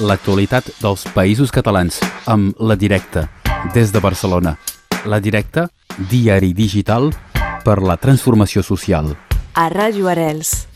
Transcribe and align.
l'actualitat 0.00 0.68
dels 0.82 1.06
països 1.14 1.52
catalans 1.52 1.98
amb 2.28 2.56
La 2.60 2.76
Directa, 2.76 3.26
des 3.74 3.92
de 3.92 4.00
Barcelona. 4.00 4.56
La 5.06 5.20
Directa, 5.20 5.68
diari 6.10 6.52
digital 6.52 7.12
per 7.64 7.80
la 7.82 7.96
transformació 7.96 8.62
social. 8.62 9.14
A 9.56 9.68
Ràdio 9.72 10.10
Arels. 10.12 10.66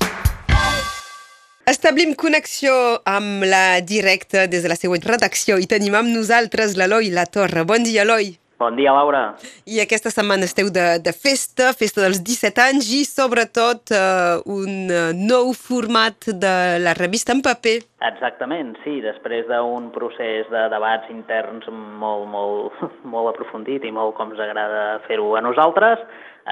Establim 1.68 2.16
connexió 2.18 2.72
amb 3.06 3.44
la 3.46 3.80
directa 3.86 4.48
des 4.50 4.64
de 4.64 4.70
la 4.72 4.78
seva 4.78 4.96
redacció 5.04 5.58
i 5.60 5.68
tenim 5.70 5.94
amb 5.94 6.10
nosaltres 6.10 6.74
l'Eloi 6.74 7.12
La 7.14 7.26
Torre. 7.26 7.62
Bon 7.68 7.84
dia, 7.84 8.02
Eloi. 8.02 8.32
Bon 8.60 8.76
dia, 8.76 8.92
Laura. 8.92 9.38
I 9.64 9.78
aquesta 9.80 10.10
setmana 10.12 10.44
esteu 10.44 10.66
de, 10.68 10.82
de 11.00 11.12
festa, 11.16 11.70
festa 11.72 12.02
dels 12.04 12.18
17 12.20 12.60
anys 12.60 12.90
i 12.92 12.98
sobretot 13.08 13.88
uh, 13.96 14.42
un 14.52 14.92
uh, 14.92 14.98
nou 15.16 15.54
format 15.56 16.28
de 16.28 16.52
la 16.84 16.92
revista 16.98 17.32
en 17.32 17.40
paper. 17.40 17.78
Exactament, 18.10 18.74
sí. 18.84 18.98
Després 19.00 19.48
d'un 19.48 19.88
procés 19.94 20.44
de 20.52 20.66
debats 20.74 21.08
interns 21.08 21.70
molt, 21.72 22.28
molt, 22.28 22.82
molt 23.14 23.32
aprofundit 23.32 23.86
i 23.88 23.94
molt 23.96 24.12
com 24.20 24.34
ens 24.34 24.44
agrada 24.44 25.00
fer-ho 25.08 25.32
a 25.40 25.42
nosaltres, 25.46 26.04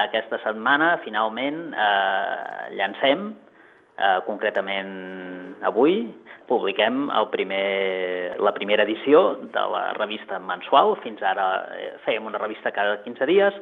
aquesta 0.09 0.41
setmana 0.47 0.95
finalment 1.05 1.61
eh, 1.77 2.73
llancem, 2.79 3.29
eh, 3.99 4.19
concretament 4.27 4.95
avui, 5.67 6.07
publiquem 6.49 7.09
el 7.11 7.29
primer, 7.33 8.37
la 8.41 8.55
primera 8.57 8.87
edició 8.89 9.37
de 9.53 9.65
la 9.75 9.93
revista 9.99 10.39
mensual. 10.39 10.97
Fins 11.05 11.23
ara 11.23 11.49
eh, 11.77 11.91
fèiem 12.07 12.31
una 12.31 12.41
revista 12.41 12.73
cada 12.75 13.01
15 13.05 13.29
dies 13.29 13.59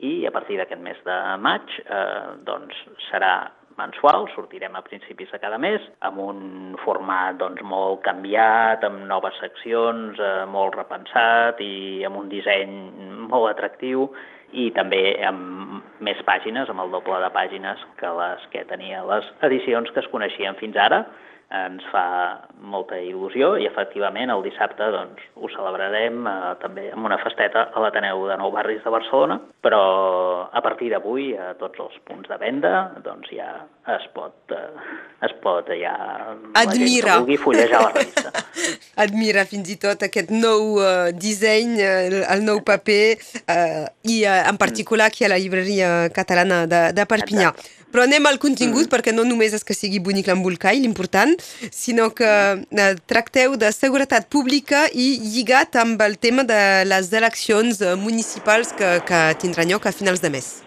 i 0.00 0.26
a 0.26 0.32
partir 0.32 0.60
d'aquest 0.60 0.80
mes 0.80 1.00
de 1.04 1.16
maig 1.42 1.80
eh, 1.84 2.36
doncs 2.46 2.76
serà 3.10 3.50
mensual, 3.80 4.26
sortirem 4.34 4.74
a 4.76 4.82
principis 4.84 5.30
de 5.32 5.38
cada 5.40 5.56
mes, 5.58 5.80
amb 6.04 6.20
un 6.20 6.40
format 6.84 7.38
doncs, 7.40 7.62
molt 7.64 8.02
canviat, 8.04 8.84
amb 8.84 9.06
noves 9.08 9.36
seccions, 9.40 10.20
eh, 10.20 10.44
molt 10.50 10.76
repensat 10.76 11.62
i 11.64 12.04
amb 12.08 12.20
un 12.20 12.28
disseny 12.32 12.76
molt 13.30 13.50
atractiu 13.54 14.10
i 14.52 14.70
també 14.76 15.02
amb 15.26 15.82
més 16.04 16.20
pàgines, 16.26 16.70
amb 16.70 16.84
el 16.84 16.92
doble 16.94 17.18
de 17.22 17.32
pàgines 17.34 17.82
que 18.00 18.12
les 18.20 18.46
que 18.52 18.64
tenia. 18.68 19.04
Les 19.08 19.26
edicions 19.48 19.90
que 19.92 20.00
es 20.02 20.08
coneixien 20.12 20.56
fins 20.60 20.78
ara 20.80 21.04
ens 21.50 21.82
fa 21.90 22.04
molta 22.62 22.94
il·lusió 23.02 23.56
i 23.58 23.66
efectivament 23.66 24.30
el 24.30 24.44
dissabte 24.44 24.86
doncs, 24.94 25.22
ho 25.34 25.48
celebrarem 25.50 26.22
eh, 26.30 26.34
també 26.62 26.86
amb 26.94 27.08
una 27.08 27.18
festeta 27.24 27.66
a 27.74 27.82
l'Ateneu 27.82 28.22
de 28.28 28.36
Nou 28.38 28.52
Barris 28.54 28.84
de 28.84 28.92
Barcelona, 28.94 29.40
però 29.64 29.82
a 30.46 30.62
partir 30.62 30.92
d'avui 30.94 31.32
a 31.34 31.52
tots 31.58 31.82
els 31.82 31.98
punts 32.06 32.30
de 32.30 32.38
venda 32.38 32.74
doncs 33.02 33.34
ja 33.34 33.50
es 33.88 34.06
pot, 34.14 34.34
eh, 34.52 35.26
es 35.26 35.32
pot 35.42 35.66
ja 35.72 35.94
Admira. 36.54 37.18
vulgui 37.18 37.36
fullejar 37.40 37.82
la 37.82 37.90
revista. 37.94 38.32
Admira 39.04 39.46
fins 39.48 39.72
i 39.72 39.76
tot 39.80 40.04
aquest 40.04 40.30
nou 40.30 40.76
uh, 40.78 41.08
disseny, 41.16 41.78
el, 41.80 42.20
el 42.22 42.44
nou 42.44 42.60
paper 42.66 43.16
uh, 43.16 43.88
i 44.04 44.22
uh, 44.26 44.42
en 44.50 44.60
particular 44.60 45.08
aquí 45.08 45.24
a 45.24 45.32
la 45.32 45.40
llibreria 45.40 46.10
catalana 46.14 46.66
de, 46.70 46.82
de 46.96 47.06
Perpinyà. 47.08 47.50
Exacte. 47.54 47.76
Però 47.90 48.04
anem 48.06 48.28
al 48.30 48.38
contingut, 48.38 48.86
mm. 48.86 48.92
perquè 48.92 49.10
no 49.10 49.24
només 49.26 49.56
és 49.56 49.66
que 49.66 49.74
sigui 49.74 49.98
bonic 49.98 50.30
l'embolcall, 50.30 50.78
l'important, 50.78 51.34
sinó 51.74 52.12
que 52.14 52.30
eh, 52.30 52.92
tracteu 53.10 53.56
de 53.58 53.72
seguretat 53.74 54.30
pública 54.30 54.84
i 54.94 55.16
lligat 55.24 55.74
amb 55.82 56.06
el 56.06 56.14
tema 56.22 56.46
de 56.46 56.62
les 56.86 57.10
eleccions 57.10 57.82
municipals 57.98 58.70
que, 58.78 59.00
que 59.10 59.22
tindran 59.42 59.74
lloc 59.74 59.90
a 59.90 59.96
finals 59.96 60.22
de 60.22 60.30
mes. 60.38 60.60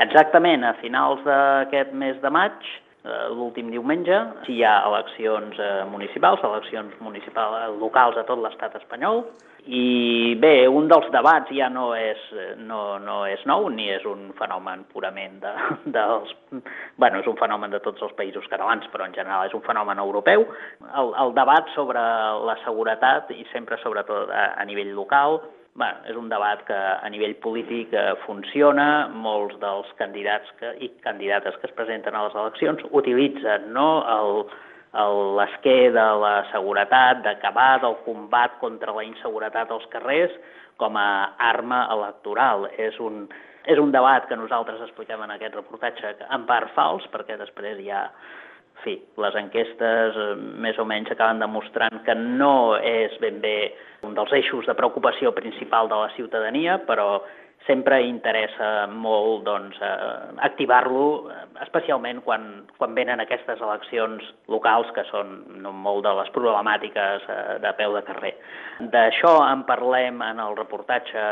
Exactament, 0.00 0.64
a 0.64 0.72
finals 0.80 1.20
d'aquest 1.26 1.92
mes 1.92 2.16
de 2.22 2.30
maig, 2.32 2.66
eh, 3.04 3.28
l'últim 3.36 3.70
diumenge, 3.70 4.18
hi 4.48 4.62
ha 4.64 4.78
eleccions 4.88 5.58
eh, 5.60 5.84
municipals, 5.90 6.40
eleccions 6.48 6.94
municipals 7.00 7.78
locals 7.80 8.16
a 8.16 8.24
tot 8.28 8.40
l'estat 8.40 8.76
espanyol, 8.80 9.24
i 9.62 10.34
bé, 10.42 10.66
un 10.66 10.88
dels 10.90 11.06
debats 11.14 11.52
ja 11.54 11.68
no 11.70 11.92
és, 11.94 12.18
no, 12.66 12.98
no 12.98 13.20
és 13.30 13.44
nou, 13.46 13.68
ni 13.70 13.86
és 13.94 14.02
un 14.10 14.32
fenomen 14.34 14.82
purament 14.90 15.38
de, 15.44 15.52
dels... 15.94 16.32
bueno, 16.96 17.20
és 17.20 17.28
un 17.30 17.38
fenomen 17.38 17.70
de 17.70 17.78
tots 17.84 18.02
els 18.02 18.14
països 18.18 18.48
catalans, 18.50 18.88
però 18.90 19.06
en 19.06 19.14
general 19.14 19.46
és 19.46 19.54
un 19.54 19.62
fenomen 19.62 20.02
europeu. 20.02 20.48
El, 20.90 21.14
el 21.14 21.34
debat 21.38 21.70
sobre 21.76 22.02
la 22.48 22.58
seguretat, 22.64 23.30
i 23.30 23.46
sempre 23.52 23.78
sobretot 23.84 24.32
a, 24.34 24.48
a 24.58 24.66
nivell 24.66 24.96
local, 24.98 25.38
bueno, 25.74 26.02
és 26.04 26.16
un 26.16 26.28
debat 26.28 26.60
que 26.68 26.76
a 26.76 27.08
nivell 27.12 27.34
polític 27.40 27.94
eh, 27.96 28.12
funciona, 28.26 29.08
molts 29.08 29.56
dels 29.62 29.88
candidats 30.00 30.50
que, 30.58 30.74
i 30.84 30.90
candidates 31.04 31.56
que 31.60 31.70
es 31.70 31.76
presenten 31.78 32.14
a 32.14 32.26
les 32.26 32.36
eleccions 32.36 32.84
utilitzen 32.90 33.70
no, 33.72 33.88
l'esquer 35.38 35.92
de 35.96 36.08
la 36.20 36.34
seguretat, 36.50 37.22
d'acabar 37.24 37.80
del 37.80 37.96
combat 38.04 38.58
contra 38.60 38.92
la 38.92 39.06
inseguretat 39.08 39.72
als 39.72 39.88
carrers 39.94 40.34
com 40.76 40.98
a 41.00 41.32
arma 41.40 41.86
electoral. 41.94 42.68
És 42.76 43.00
un, 43.00 43.24
és 43.64 43.80
un 43.80 43.92
debat 43.94 44.28
que 44.28 44.36
nosaltres 44.36 44.82
expliquem 44.84 45.24
en 45.24 45.32
aquest 45.32 45.56
reportatge 45.56 46.16
en 46.28 46.44
part 46.44 46.68
fals, 46.76 47.08
perquè 47.14 47.38
després 47.40 47.80
hi 47.80 47.88
ha 47.88 48.04
en 48.04 48.41
fi, 48.84 48.96
les 49.24 49.38
enquestes 49.38 50.18
eh, 50.18 50.32
més 50.64 50.78
o 50.78 50.86
menys 50.88 51.12
acaben 51.14 51.42
demostrant 51.42 52.02
que 52.06 52.16
no 52.18 52.78
és 52.78 53.14
ben 53.22 53.40
bé 53.42 53.56
un 54.06 54.16
dels 54.18 54.32
eixos 54.34 54.66
de 54.66 54.74
preocupació 54.78 55.32
principal 55.36 55.90
de 55.90 56.00
la 56.02 56.10
ciutadania, 56.16 56.80
però 56.88 57.22
sempre 57.62 58.00
interessa 58.02 58.88
molt 58.90 59.44
doncs, 59.46 59.78
eh, 59.78 60.34
activar-lo, 60.48 61.30
eh, 61.30 61.44
especialment 61.62 62.22
quan, 62.26 62.66
quan 62.76 62.94
venen 62.94 63.22
aquestes 63.22 63.62
eleccions 63.62 64.26
locals, 64.50 64.90
que 64.96 65.04
són 65.10 65.62
molt 65.62 66.02
de 66.02 66.14
les 66.18 66.30
problemàtiques 66.34 67.28
de 67.62 67.72
peu 67.78 67.94
de 67.94 68.02
carrer. 68.08 68.34
D'això 68.92 69.36
en 69.46 69.62
parlem 69.68 70.22
en 70.26 70.42
el 70.42 70.56
reportatge 70.58 71.22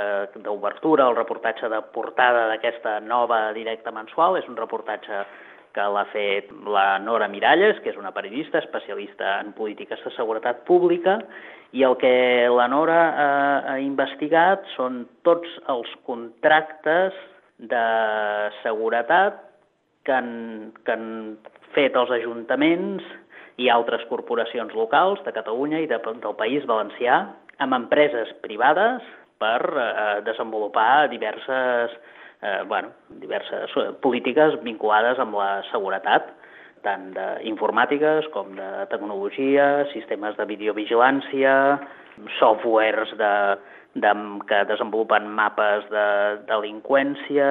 d'obertura, 0.44 1.08
el 1.10 1.18
reportatge 1.18 1.68
de 1.68 1.82
portada 1.94 2.46
d'aquesta 2.52 3.00
nova 3.00 3.48
directa 3.52 3.90
mensual. 3.90 4.38
És 4.38 4.46
un 4.48 4.56
reportatge 4.56 5.24
que 5.74 5.86
l'ha 5.94 6.06
fet 6.12 6.50
la 6.66 6.98
Nora 7.02 7.28
Miralles, 7.30 7.78
que 7.82 7.92
és 7.92 7.98
una 7.98 8.12
periodista 8.16 8.58
especialista 8.58 9.38
en 9.40 9.52
polítiques 9.56 10.02
de 10.04 10.12
seguretat 10.16 10.64
pública, 10.68 11.20
i 11.72 11.84
el 11.86 11.96
que 12.00 12.48
la 12.50 12.66
Nora 12.68 13.00
ha, 13.10 13.30
ha 13.74 13.76
investigat 13.82 14.66
són 14.74 15.04
tots 15.26 15.48
els 15.70 15.90
contractes 16.08 17.14
de 17.60 17.84
seguretat 18.62 19.38
que 20.04 20.16
han, 20.16 20.72
que 20.84 20.96
han 20.96 21.10
fet 21.76 21.96
els 21.96 22.10
ajuntaments 22.18 23.04
i 23.60 23.68
altres 23.70 24.02
corporacions 24.10 24.74
locals 24.74 25.20
de 25.26 25.34
Catalunya 25.36 25.82
i 25.84 25.88
de, 25.90 26.00
del 26.00 26.36
País 26.38 26.66
Valencià 26.66 27.22
amb 27.60 27.76
empreses 27.76 28.32
privades 28.42 29.04
per 29.40 29.60
eh, 29.60 30.20
desenvolupar 30.26 31.10
diverses, 31.12 31.92
eh, 32.42 32.62
bueno, 32.66 32.92
diverses 33.22 33.72
polítiques 34.02 34.60
vinculades 34.64 35.18
amb 35.18 35.36
la 35.40 35.52
seguretat 35.70 36.36
tant 36.84 37.10
d'informàtiques 37.14 38.28
com 38.34 38.54
de 38.56 38.68
tecnologia, 38.92 39.84
sistemes 39.92 40.36
de 40.38 40.46
videovigilància, 40.48 41.54
softwares 42.38 43.12
de, 43.20 43.32
de, 44.00 44.12
que 44.48 44.62
desenvolupen 44.70 45.28
mapes 45.36 45.86
de 45.92 46.06
delinqüència, 46.48 47.50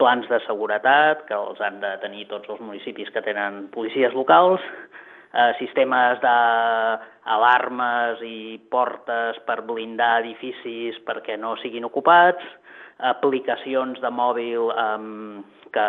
plans 0.00 0.28
de 0.30 0.40
seguretat, 0.46 1.24
que 1.28 1.36
els 1.36 1.60
han 1.62 1.80
de 1.82 1.94
tenir 2.02 2.26
tots 2.30 2.50
els 2.52 2.60
municipis 2.60 3.10
que 3.14 3.24
tenen 3.24 3.66
policies 3.74 4.14
locals, 4.18 4.64
eh, 5.32 5.52
sistemes 5.58 6.20
d'alarmes 6.24 8.22
i 8.26 8.60
portes 8.70 9.38
per 9.46 9.62
blindar 9.68 10.20
edificis 10.22 10.98
perquè 11.06 11.38
no 11.40 11.56
siguin 11.62 11.84
ocupats, 11.88 12.44
aplicacions 13.02 14.00
de 14.00 14.10
mòbil 14.14 14.70
eh, 14.70 14.98
que 15.72 15.88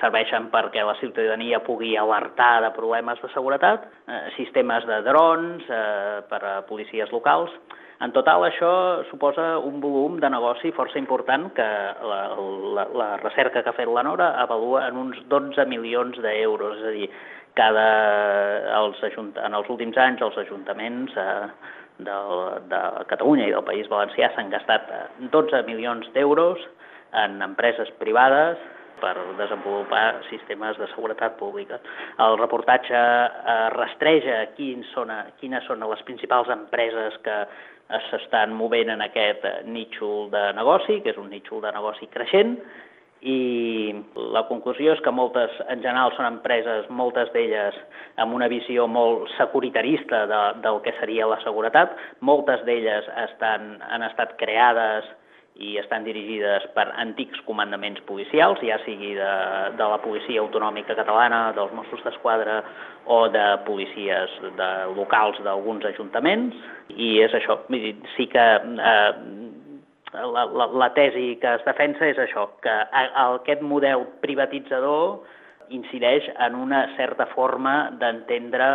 serveixen 0.00 0.48
perquè 0.50 0.82
la 0.84 0.96
ciutadania 0.98 1.60
pugui 1.62 1.94
alertar 1.96 2.62
de 2.64 2.70
problemes 2.74 3.20
de 3.22 3.30
seguretat, 3.34 3.86
eh, 4.08 4.30
sistemes 4.36 4.86
de 4.86 5.00
drons 5.06 5.62
eh, 5.68 6.22
per 6.28 6.42
a 6.42 6.54
policies 6.66 7.12
locals. 7.12 7.50
En 8.04 8.12
total, 8.12 8.42
això 8.44 8.70
suposa 9.08 9.54
un 9.64 9.78
volum 9.80 10.18
de 10.20 10.28
negoci 10.28 10.74
força 10.76 10.98
important 11.00 11.46
que 11.56 11.68
la, 12.10 12.18
la, 12.76 12.84
la 13.00 13.06
recerca 13.22 13.62
que 13.62 13.72
ha 13.72 13.76
fet 13.76 13.88
la 13.88 14.02
Nora 14.04 14.34
avalua 14.42 14.82
en 14.90 14.98
uns 15.00 15.22
12 15.32 15.64
milions 15.70 16.18
d'euros, 16.20 16.82
és 16.82 16.90
a 16.90 16.92
dir, 16.92 17.08
cada, 17.56 17.86
els 18.82 19.00
ajunt, 19.08 19.32
en 19.40 19.56
els 19.56 19.70
últims 19.72 19.96
anys 20.04 20.20
els 20.26 20.36
ajuntaments 20.42 21.16
eh, 21.16 21.48
de, 22.04 22.18
de 22.74 22.82
Catalunya 23.08 23.48
i 23.48 23.54
del 23.54 23.64
País 23.64 23.88
Valencià 23.88 24.32
s'han 24.34 24.52
gastat 24.52 24.90
12 25.32 25.62
milions 25.70 26.10
d'euros 26.12 26.60
en 27.24 27.40
empreses 27.46 27.92
privades 28.02 28.60
per 29.00 29.14
desenvolupar 29.38 30.22
sistemes 30.30 30.78
de 30.80 30.88
seguretat 30.94 31.36
pública. 31.40 31.80
El 32.22 32.38
reportatge 32.40 32.94
eh, 32.96 33.68
rastreja 33.76 34.40
quins 34.56 34.88
són, 34.94 35.12
quines 35.40 35.66
són 35.68 35.84
les 35.90 36.02
principals 36.08 36.50
empreses 36.54 37.18
que 37.24 37.38
s'estan 38.08 38.54
movent 38.56 38.90
en 38.94 39.02
aquest 39.04 39.44
nítxol 39.68 40.30
de 40.32 40.46
negoci, 40.56 41.00
que 41.04 41.12
és 41.12 41.20
un 41.20 41.30
nítxol 41.30 41.62
de 41.64 41.72
negoci 41.74 42.08
creixent, 42.12 42.56
i 43.24 43.94
la 44.34 44.42
conclusió 44.50 44.92
és 44.92 45.00
que 45.00 45.12
moltes, 45.14 45.52
en 45.72 45.80
general, 45.80 46.12
són 46.12 46.26
empreses, 46.28 46.88
moltes 46.92 47.30
d'elles 47.32 47.76
amb 48.20 48.36
una 48.36 48.50
visió 48.52 48.84
molt 48.86 49.30
securitarista 49.38 50.26
de, 50.28 50.40
del 50.64 50.82
que 50.84 50.92
seria 50.98 51.28
la 51.30 51.40
seguretat. 51.40 51.94
Moltes 52.20 52.60
d'elles 52.68 53.08
estan, 53.24 53.78
han 53.88 54.04
estat 54.04 54.36
creades 54.40 55.08
i 55.62 55.76
estan 55.78 56.02
dirigides 56.02 56.64
per 56.74 56.88
antics 56.98 57.38
comandaments 57.46 58.02
policials, 58.08 58.58
ja 58.66 58.80
sigui 58.82 59.12
de, 59.14 59.34
de 59.78 59.86
la 59.92 60.00
policia 60.02 60.42
autonòmica 60.42 60.96
catalana, 60.98 61.52
dels 61.54 61.70
Mossos 61.76 62.02
d'Esquadra 62.02 62.58
o 63.06 63.20
de 63.30 63.44
policies 63.66 64.34
de 64.58 64.70
locals 64.96 65.38
d'alguns 65.46 65.86
ajuntaments, 65.92 66.58
i 66.96 67.20
és 67.22 67.36
això, 67.38 67.60
sí 68.16 68.26
que 68.32 68.46
eh, 68.58 69.12
la, 70.14 70.44
la, 70.44 70.66
la 70.66 70.90
tesi 70.96 71.36
que 71.42 71.54
es 71.58 71.62
defensa 71.66 72.10
és 72.10 72.18
això, 72.26 72.48
que 72.64 72.74
aquest 72.90 73.62
model 73.62 74.08
privatitzador 74.26 75.22
incideix 75.74 76.26
en 76.34 76.58
una 76.58 76.84
certa 76.98 77.26
forma 77.30 77.92
d'entendre 78.00 78.74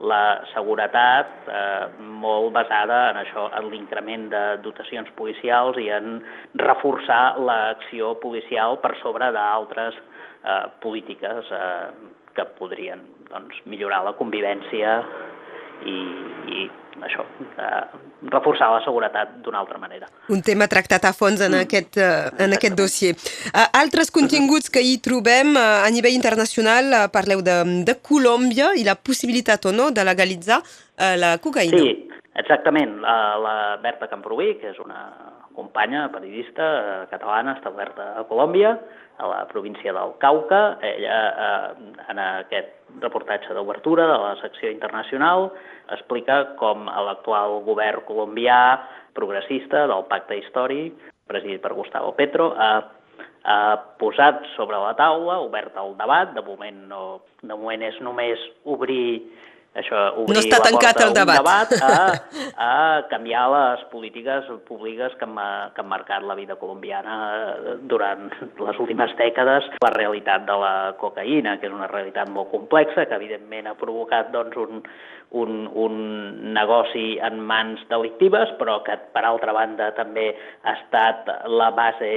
la 0.00 0.40
seguretat 0.54 1.48
eh, 1.48 1.88
molt 2.00 2.54
basada 2.56 3.10
en 3.10 3.20
això, 3.20 3.48
en 3.56 3.68
l'increment 3.72 4.28
de 4.32 4.44
dotacions 4.64 5.10
policials 5.18 5.76
i 5.80 5.90
en 5.92 6.20
reforçar 6.62 7.36
l'acció 7.38 8.14
policial 8.22 8.78
per 8.80 8.94
sobre 9.02 9.28
d'altres 9.36 9.98
eh, 10.00 10.64
polítiques 10.80 11.52
eh, 11.52 11.90
que 12.34 12.46
podrien 12.56 13.02
doncs, 13.30 13.60
millorar 13.68 14.02
la 14.06 14.16
convivència 14.16 15.00
i, 15.86 15.96
i 16.50 16.66
això, 17.06 17.24
eh, 17.56 17.98
reforçar 18.32 18.68
la 18.72 18.82
seguretat 18.84 19.38
d'una 19.44 19.60
altra 19.62 19.78
manera. 19.78 20.08
Un 20.28 20.42
tema 20.42 20.68
tractat 20.68 21.06
a 21.08 21.12
fons 21.16 21.40
en, 21.40 21.54
mm. 21.54 21.64
aquest, 21.64 21.96
uh, 21.96 22.28
en 22.44 22.56
aquest 22.56 22.76
dossier. 22.76 23.14
Uh, 23.54 23.64
altres 23.80 24.12
continguts 24.12 24.70
que 24.72 24.82
hi 24.84 24.98
trobem 25.02 25.54
uh, 25.56 25.86
a 25.86 25.88
nivell 25.94 26.16
internacional, 26.16 26.92
uh, 26.92 27.06
parleu 27.12 27.40
de, 27.46 27.56
de 27.86 27.96
Colòmbia 28.04 28.74
i 28.76 28.84
la 28.84 28.96
possibilitat 28.96 29.70
o 29.70 29.72
no 29.72 29.90
de 29.94 30.04
legalitzar 30.04 30.60
uh, 30.60 31.14
la 31.16 31.36
cocaïna. 31.40 31.80
Sí, 31.80 32.09
exactament. 32.34 33.00
Uh, 33.02 33.36
la 33.42 33.56
Berta 33.82 34.08
Camproví, 34.10 34.54
que 34.60 34.70
és 34.70 34.78
una 34.82 35.02
companya 35.56 36.06
periodista 36.12 36.64
uh, 36.64 37.06
catalana 37.10 37.56
establerta 37.58 38.12
a 38.20 38.26
Colòmbia, 38.28 38.76
a 39.20 39.26
la 39.28 39.48
província 39.48 39.92
del 39.92 40.14
Cauca. 40.18 40.78
Ella, 40.82 41.18
eh, 41.28 41.92
en 42.08 42.18
aquest 42.18 42.72
reportatge 43.00 43.54
d'obertura 43.54 44.06
de 44.08 44.16
la 44.18 44.32
secció 44.40 44.70
internacional, 44.72 45.50
explica 45.92 46.56
com 46.60 46.88
l'actual 46.88 47.60
govern 47.66 48.06
colombià 48.08 48.80
progressista 49.16 49.86
del 49.90 50.06
pacte 50.08 50.38
històric, 50.40 50.96
presidit 51.28 51.60
per 51.62 51.74
Gustavo 51.76 52.14
Petro, 52.16 52.50
ha, 52.56 52.72
ha 53.44 53.60
posat 54.00 54.46
sobre 54.56 54.80
la 54.80 54.94
taula, 54.98 55.40
obert 55.44 55.76
el 55.76 55.94
debat, 56.00 56.32
de 56.34 56.44
moment, 56.46 56.80
no, 56.88 57.04
de 57.42 57.52
moment 57.52 57.84
és 57.86 58.00
només 58.00 58.40
obrir 58.64 59.20
això, 59.78 59.98
obrir 60.18 60.34
no 60.34 60.40
està 60.42 60.58
la 60.58 60.66
tancat 60.66 60.96
porta 60.98 61.06
el 61.06 61.12
debat. 61.14 61.38
debat 61.38 61.74
a, 61.86 61.98
a 62.70 62.72
canviar 63.10 63.44
les 63.54 63.84
polítiques 63.92 64.48
públiques 64.66 65.14
que 65.18 65.28
han, 65.28 65.38
que 65.74 65.84
han 65.84 65.90
marcat 65.90 66.26
la 66.26 66.34
vida 66.34 66.56
colombiana 66.58 67.14
durant 67.86 68.26
les 68.40 68.80
últimes 68.82 69.14
dècades. 69.20 69.68
La 69.84 69.92
realitat 69.94 70.46
de 70.48 70.56
la 70.58 70.74
cocaïna, 70.98 71.58
que 71.60 71.70
és 71.70 71.76
una 71.76 71.90
realitat 71.90 72.28
molt 72.34 72.50
complexa, 72.50 73.06
que 73.06 73.18
evidentment 73.20 73.70
ha 73.70 73.76
provocat 73.78 74.32
doncs, 74.34 74.58
un, 74.58 74.82
un, 75.38 75.60
un 75.78 75.94
negoci 76.54 77.20
en 77.22 77.38
mans 77.46 77.82
delictives, 77.92 78.50
però 78.58 78.80
que 78.86 78.96
per 79.14 79.22
altra 79.22 79.54
banda 79.54 79.92
també 79.94 80.32
ha 80.64 80.74
estat 80.80 81.30
la 81.46 81.70
base 81.70 82.10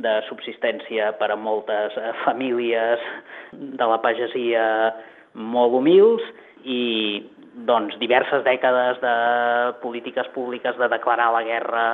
de 0.00 0.14
subsistència 0.28 1.10
per 1.18 1.32
a 1.34 1.38
moltes 1.38 1.98
famílies 2.22 3.02
de 3.50 3.90
la 3.90 3.98
pagesia 3.98 4.62
molt 5.34 5.74
humils 5.74 6.22
i 6.64 6.80
doncs, 7.66 7.96
diverses 8.00 8.44
dècades 8.46 9.00
de 9.02 9.14
polítiques 9.82 10.28
públiques 10.34 10.76
de 10.78 10.88
declarar 10.88 11.30
la 11.34 11.42
guerra 11.44 11.84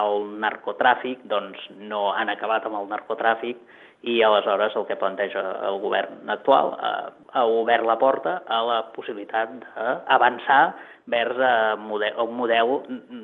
al 0.00 0.26
narcotràfic 0.42 1.24
doncs, 1.30 1.60
no 1.78 2.10
han 2.14 2.30
acabat 2.30 2.66
amb 2.66 2.78
el 2.80 2.90
narcotràfic 2.90 3.58
i 4.02 4.20
aleshores 4.24 4.76
el 4.76 4.86
que 4.88 4.96
planteja 4.96 5.42
el 5.68 5.80
govern 5.82 6.30
actual 6.32 6.72
eh, 6.76 7.08
ha 7.36 7.44
obert 7.44 7.84
la 7.84 7.98
porta 8.00 8.38
a 8.46 8.60
la 8.64 8.78
possibilitat 8.94 9.52
d'avançar 9.60 10.62
vers 11.10 11.42
a 11.42 11.76
un 11.76 12.36
model 12.38 12.78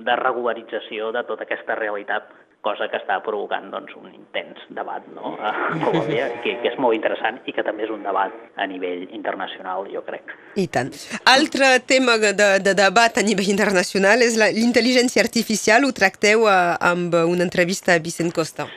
de 0.05 0.17
regularització 0.21 1.13
de 1.17 1.23
tota 1.29 1.47
aquesta 1.47 1.79
realitat 1.79 2.29
cosa 2.67 2.89
que 2.91 2.99
està 2.99 3.19
provocant 3.25 3.71
doncs, 3.73 3.95
un 3.99 4.11
intens 4.13 4.63
debat 4.75 5.07
no? 5.15 5.35
a 5.49 5.53
Colòmbia, 5.83 6.29
que, 6.45 6.57
que 6.63 6.73
és 6.73 6.79
molt 6.83 6.99
interessant 6.99 7.41
i 7.47 7.55
que 7.57 7.65
també 7.67 7.87
és 7.87 7.95
un 7.95 8.03
debat 8.07 8.35
a 8.57 8.67
nivell 8.71 9.07
internacional, 9.17 9.87
jo 9.93 10.03
crec. 10.07 10.35
I 10.59 10.67
tant. 10.73 10.91
Altre 11.31 11.77
tema 11.87 12.17
de, 12.23 12.33
de 12.65 12.75
debat 12.79 13.21
a 13.21 13.27
nivell 13.27 13.53
internacional 13.53 14.25
és 14.27 14.39
l'intel·ligència 14.41 15.23
artificial. 15.25 15.87
Ho 15.87 15.95
tracteu 15.97 16.49
a, 16.49 16.57
eh, 16.57 16.91
amb 16.93 17.15
una 17.27 17.47
entrevista 17.47 17.95
a 17.95 18.03
Vicent 18.03 18.35
Costa. 18.35 18.69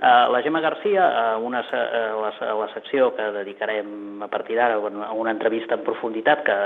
Uh, 0.00 0.32
la 0.32 0.40
Gemma 0.40 0.60
Garcia, 0.60 1.36
uh, 1.36 1.44
una, 1.44 1.60
uh, 1.60 2.22
la, 2.22 2.54
la 2.56 2.68
secció 2.72 3.10
que 3.12 3.26
dedicarem 3.34 4.22
a 4.24 4.28
partir 4.32 4.56
d'ara 4.56 4.78
a 4.80 5.12
una 5.12 5.34
entrevista 5.34 5.76
en 5.76 5.84
profunditat 5.84 6.40
que 6.46 6.56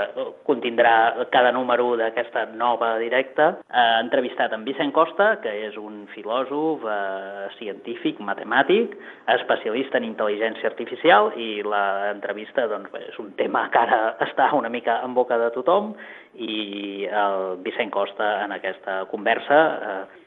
contindrà 0.47 1.27
cada 1.33 1.51
número 1.51 1.97
d'aquesta 1.99 2.45
nova 2.55 2.93
directa, 2.95 3.49
ha 3.67 3.99
entrevistat 3.99 4.55
en 4.55 4.63
Vicent 4.63 4.95
Costa, 4.95 5.33
que 5.43 5.51
és 5.67 5.75
un 5.75 6.05
filòsof, 6.15 6.87
uh, 6.87 7.51
científic, 7.59 8.23
matemàtic, 8.23 8.95
especialista 9.35 9.99
en 9.99 10.07
intel·ligència 10.13 10.71
artificial 10.71 11.33
i 11.35 11.59
l'entrevista 11.59 12.69
doncs, 12.71 12.95
és 13.11 13.19
un 13.19 13.33
tema 13.35 13.67
que 13.67 13.83
ara 13.83 14.03
està 14.23 14.53
una 14.55 14.71
mica 14.71 15.01
en 15.03 15.11
boca 15.11 15.35
de 15.43 15.51
tothom 15.51 15.91
i 16.39 17.03
el 17.11 17.59
Vicent 17.67 17.91
Costa 17.91 18.37
en 18.45 18.55
aquesta 18.55 19.01
conversa 19.11 19.65
uh, 19.75 20.23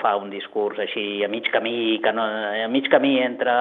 fa 0.00 0.16
un 0.18 0.30
discurs 0.32 0.80
així 0.82 1.22
a 1.24 1.28
mig 1.30 1.46
camí, 1.54 2.00
que 2.02 2.12
no, 2.12 2.24
a 2.24 2.68
mig 2.68 2.88
camí 2.90 3.14
entre 3.22 3.52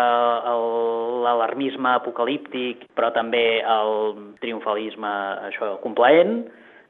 l'alarmisme 1.26 1.94
apocalíptic, 1.94 2.88
però 2.98 3.12
també 3.16 3.62
el 3.62 3.94
triomfalisme 4.42 5.12
això, 5.52 5.76
complaent, 5.84 6.42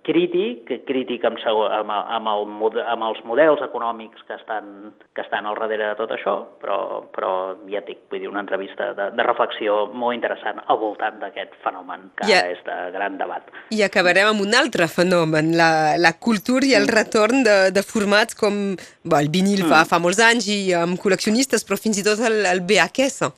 crític, 0.05 0.69
crític 0.87 1.25
amb, 1.27 1.37
amb, 1.45 1.91
amb, 1.91 2.29
el, 2.31 2.79
amb 2.93 3.05
els 3.07 3.21
models 3.27 3.61
econòmics 3.65 4.23
que 4.27 4.35
estan, 4.37 4.93
que 5.15 5.23
estan 5.23 5.45
al 5.45 5.59
darrere 5.59 5.91
de 5.91 5.97
tot 5.99 6.13
això, 6.15 6.35
però, 6.61 6.77
però 7.13 7.31
ja 7.69 7.81
et 7.81 7.91
dic, 7.91 8.01
vull 8.11 8.23
dir, 8.23 8.29
una 8.31 8.43
entrevista 8.43 8.91
de, 8.97 9.09
de 9.17 9.27
reflexió 9.27 9.83
molt 9.93 10.17
interessant 10.17 10.61
al 10.65 10.79
voltant 10.81 11.19
d'aquest 11.21 11.53
fenomen 11.65 12.09
que 12.17 12.29
yeah. 12.29 12.49
és 12.53 12.61
de 12.65 12.77
gran 12.95 13.19
debat. 13.21 13.51
I 13.75 13.83
acabarem 13.85 14.31
amb 14.31 14.45
un 14.45 14.57
altre 14.57 14.89
fenomen, 14.91 15.53
la, 15.59 15.71
la 16.01 16.15
cultura 16.17 16.67
i 16.67 16.73
el 16.77 16.89
mm. 16.89 16.95
retorn 16.97 17.45
de, 17.47 17.57
de 17.75 17.85
formats 17.85 18.37
com 18.37 18.61
bo, 19.03 19.19
el 19.19 19.29
vinil 19.33 19.65
mm. 19.65 19.69
fa, 19.69 19.85
fa 19.89 20.01
molts 20.01 20.21
anys 20.25 20.49
i 20.51 20.59
amb 20.77 20.99
col·leccionistes, 21.01 21.65
però 21.67 21.77
fins 21.79 22.01
i 22.01 22.07
tot 22.07 22.21
el, 22.25 22.41
el 22.49 22.65
VHS. 22.65 23.31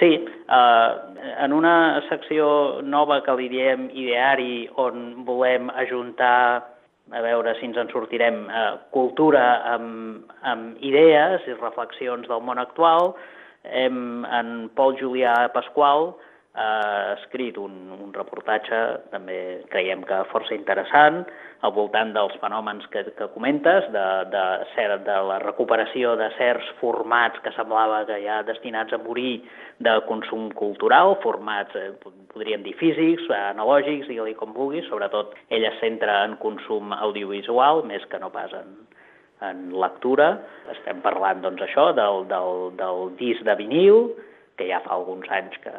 Sí, 0.00 0.24
eh, 0.48 0.90
en 1.44 1.52
una 1.52 2.00
secció 2.08 2.80
nova 2.80 3.18
que 3.20 3.34
li 3.36 3.50
diem 3.52 3.90
ideari, 3.92 4.64
on 4.80 5.26
volem 5.28 5.68
ajuntar, 5.82 6.64
a 7.12 7.20
veure 7.20 7.52
si 7.58 7.66
ens 7.68 7.76
en 7.76 7.90
sortirem, 7.92 8.46
eh, 8.48 8.78
cultura 8.96 9.44
amb, 9.74 10.32
amb 10.40 10.80
idees 10.80 11.44
i 11.44 11.58
reflexions 11.58 12.24
del 12.32 12.40
món 12.40 12.62
actual, 12.62 13.12
hem, 13.68 14.24
en 14.24 14.70
Pol 14.72 14.96
Julià 14.96 15.34
Pasqual 15.52 16.14
ha 16.54 17.14
escrit 17.14 17.58
un, 17.62 17.74
un 17.94 18.10
reportatge, 18.14 18.78
també 19.12 19.62
creiem 19.70 20.02
que 20.06 20.18
força 20.32 20.56
interessant, 20.56 21.22
al 21.62 21.74
voltant 21.76 22.10
dels 22.14 22.34
fenòmens 22.42 22.86
que, 22.90 23.04
que 23.16 23.28
comentes, 23.34 23.86
de, 23.94 24.04
de, 24.32 24.44
cert, 24.72 25.04
de 25.06 25.18
la 25.28 25.38
recuperació 25.44 26.16
de 26.18 26.30
certs 26.38 26.66
formats 26.80 27.38
que 27.44 27.52
semblava 27.54 28.02
que 28.08 28.18
ja 28.24 28.40
destinats 28.48 28.96
a 28.96 28.98
morir 28.98 29.42
de 29.78 29.94
consum 30.08 30.48
cultural, 30.58 31.18
formats, 31.22 31.76
eh, 31.76 31.92
podríem 32.32 32.64
dir 32.66 32.74
físics, 32.80 33.28
analògics, 33.36 34.08
digue-li 34.08 34.34
com 34.40 34.56
vulguis, 34.56 34.88
sobretot 34.90 35.36
ell 35.54 35.68
es 35.68 35.78
centra 35.84 36.24
en 36.26 36.38
consum 36.42 36.96
audiovisual 36.96 37.84
més 37.86 38.02
que 38.10 38.18
no 38.18 38.32
pas 38.34 38.50
en, 38.56 38.74
en 39.46 39.68
lectura. 39.70 40.32
Estem 40.74 41.04
parlant, 41.04 41.44
doncs, 41.46 41.62
això, 41.68 41.90
del, 41.94 42.24
del, 42.32 42.70
del 42.80 43.14
disc 43.20 43.46
de 43.46 43.58
vinil, 43.60 44.08
que 44.58 44.66
ja 44.68 44.82
fa 44.82 44.96
alguns 44.96 45.28
anys 45.32 45.54
que 45.62 45.72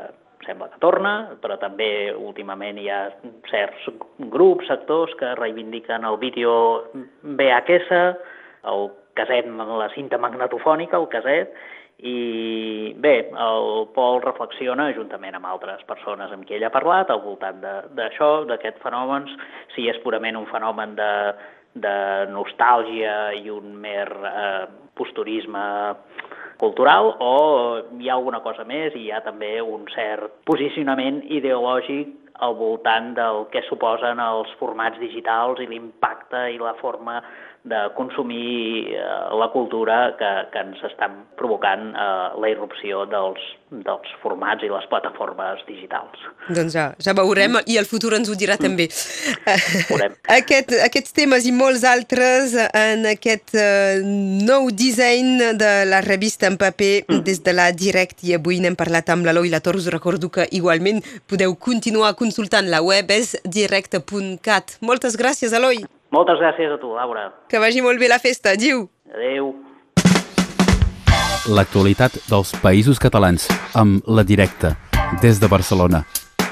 sembla 0.46 0.70
que 0.72 0.80
torna, 0.84 1.14
però 1.42 1.58
també 1.62 2.14
últimament 2.14 2.80
hi 2.82 2.90
ha 2.90 3.02
certs 3.50 3.90
grups, 4.34 4.68
sectors 4.70 5.14
que 5.20 5.36
reivindiquen 5.40 6.08
el 6.08 6.18
vídeo 6.22 6.54
VHS, 7.24 8.02
el 8.72 8.90
caset, 9.18 9.48
la 9.48 9.90
cinta 9.96 10.20
magnetofònica, 10.22 10.98
el 10.98 11.10
caset, 11.12 11.56
i 12.02 12.94
bé, 12.98 13.30
el 13.30 13.88
Pol 13.94 14.22
reflexiona 14.24 14.90
juntament 14.96 15.36
amb 15.38 15.46
altres 15.46 15.84
persones 15.86 16.32
amb 16.34 16.48
qui 16.48 16.58
ell 16.58 16.66
ha 16.66 16.74
parlat 16.74 17.12
al 17.14 17.22
voltant 17.22 17.62
d'això, 17.62 18.32
d'aquest 18.50 18.82
fenomen, 18.82 19.28
si 19.76 19.86
és 19.92 20.00
purament 20.02 20.40
un 20.40 20.48
fenomen 20.50 20.96
de, 20.98 21.12
de 21.86 21.96
nostàlgia 22.34 23.36
i 23.38 23.54
un 23.54 23.76
mer 23.84 24.08
eh, 24.10 24.66
posturisme 24.98 25.62
cultural 26.62 27.16
o 27.20 27.34
hi 28.00 28.10
ha 28.10 28.16
alguna 28.20 28.42
cosa 28.46 28.66
més 28.70 28.96
i 28.96 29.08
hi 29.08 29.12
ha 29.12 29.22
també 29.26 29.56
un 29.62 29.88
cert 29.96 30.42
posicionament 30.48 31.24
ideològic 31.40 32.18
al 32.46 32.56
voltant 32.58 33.12
del 33.18 33.44
que 33.54 33.62
suposen 33.68 34.22
els 34.24 34.50
formats 34.60 35.00
digitals 35.02 35.62
i 35.62 35.68
l'impacte 35.70 36.48
i 36.54 36.60
la 36.62 36.74
forma 36.80 37.20
de 37.64 37.90
consumir 37.96 38.90
eh, 38.90 39.00
la 39.40 39.52
cultura 39.54 40.16
que, 40.18 40.30
que 40.52 40.62
ens 40.66 40.80
estan 40.88 41.28
provocant 41.38 41.92
eh, 41.94 42.06
la 42.42 42.50
irrupció 42.50 43.04
dels, 43.06 43.44
dels 43.86 44.16
formats 44.24 44.66
i 44.66 44.70
les 44.72 44.88
plataformes 44.90 45.62
digitals. 45.68 46.24
Doncs 46.50 46.74
ja, 46.74 46.88
ja 46.98 47.14
veurem 47.18 47.60
i 47.70 47.78
el 47.78 47.86
futur 47.86 48.16
ens 48.18 48.32
ho 48.34 48.38
dirà 48.40 48.58
mm. 48.58 48.66
també. 48.66 48.90
Veurem. 49.92 50.18
Aquest, 50.40 50.74
aquests 50.88 51.14
temes 51.22 51.46
i 51.46 51.54
molts 51.54 51.86
altres 51.86 52.58
en 52.58 53.06
aquest 53.14 53.54
uh, 53.54 54.02
nou 54.02 54.72
disseny 54.74 55.54
de 55.62 55.72
la 55.86 56.02
revista 56.02 56.50
en 56.50 56.58
paper 56.58 56.94
mm. 57.06 57.24
des 57.30 57.46
de 57.46 57.54
la 57.54 57.70
Direct 57.78 58.26
i 58.26 58.34
avui 58.40 58.58
n'hem 58.64 58.78
parlat 58.80 59.14
amb 59.14 59.30
l'Eloi 59.30 59.54
Lator. 59.54 59.78
Us 59.78 59.92
recordo 59.94 60.34
que 60.34 60.50
igualment 60.50 61.06
podeu 61.30 61.54
continuar 61.62 62.16
consultant 62.18 62.74
la 62.74 62.82
web 62.82 63.14
és 63.14 63.36
direct.cat. 63.46 64.80
Moltes 64.82 65.20
gràcies, 65.20 65.54
Eloi. 65.54 65.86
Moltes 66.12 66.42
gràcies 66.44 66.72
a 66.74 66.78
tu, 66.80 66.92
Laura. 66.92 67.30
Que 67.48 67.60
vagi 67.60 67.82
molt 67.82 68.00
bé 68.00 68.10
la 68.12 68.20
festa. 68.20 68.52
Adiu. 68.58 68.84
Adéu. 69.16 69.54
L'actualitat 71.56 72.20
dels 72.28 72.52
països 72.62 73.00
catalans 73.02 73.48
amb 73.74 74.04
La 74.06 74.26
Directa, 74.28 74.76
des 75.24 75.40
de 75.40 75.48
Barcelona. 75.48 76.04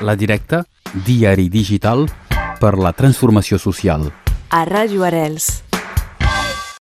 La 0.01 0.15
Directa, 0.15 0.63
diari 1.05 1.49
digital 1.51 2.07
per 2.59 2.77
la 2.79 2.95
transformació 2.95 3.59
social. 3.59 4.09
A 4.49 4.63
Ràdio 4.65 5.03
Arels. 5.05 5.68